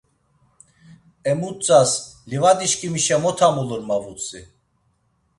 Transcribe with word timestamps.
Emutzas, 1.31 1.91
livadişkimişe 2.29 3.17
mot 3.23 3.39
amulur, 3.47 3.81
ma 3.87 3.97
vutzvi. 4.03 4.41